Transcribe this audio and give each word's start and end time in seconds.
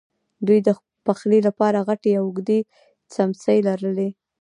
دوی 0.47 0.59
د 0.67 0.69
پخلی 1.05 1.39
لپاره 1.47 1.79
غټې 1.87 2.11
او 2.19 2.25
اوږدې 2.27 2.59
څیمڅۍ 3.13 3.59
لرلې. 3.67 4.09